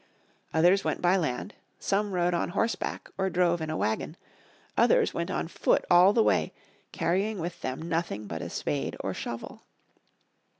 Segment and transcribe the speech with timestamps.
[0.51, 4.17] Others went by land, some rode on horseback or drove in a wagon,
[4.75, 6.53] others went on foot all the way,
[6.91, 9.61] carrying with them nothing but a spade or shovel.